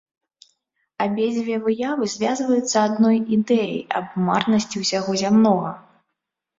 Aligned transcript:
Абедзве 1.05 1.55
выявы 1.67 2.09
звязваюцца 2.15 2.77
адной 2.87 3.17
ідэяй 3.39 3.79
аб 4.03 4.19
марнасці 4.27 4.77
ўсяго 4.87 5.11
зямнога. 5.27 5.71